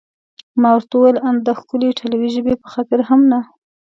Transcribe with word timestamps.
ما 0.61 0.69
ورته 0.73 0.93
وویل: 0.95 1.17
ان 1.27 1.35
د 1.45 1.47
ښکلې 1.59 1.85
ایټالوي 1.89 2.29
ژبې 2.35 2.53
په 2.61 2.67
خاطر 2.73 2.99
هم 3.09 3.21
نه؟ 3.31 3.39